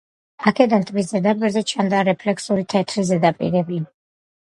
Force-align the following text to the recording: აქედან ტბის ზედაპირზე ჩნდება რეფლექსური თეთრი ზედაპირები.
აქედან 0.51 0.85
ტბის 0.89 1.09
ზედაპირზე 1.09 1.61
ჩნდება 1.71 1.99
რეფლექსური 2.07 2.65
თეთრი 2.75 3.05
ზედაპირები. 3.11 3.79